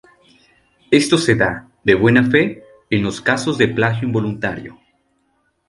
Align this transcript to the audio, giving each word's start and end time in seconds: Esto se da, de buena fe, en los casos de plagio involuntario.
Esto 0.89 1.19
se 1.19 1.35
da, 1.35 1.67
de 1.83 1.93
buena 1.93 2.23
fe, 2.23 2.63
en 2.89 3.03
los 3.03 3.21
casos 3.21 3.59
de 3.59 3.67
plagio 3.67 4.07
involuntario. 4.07 4.75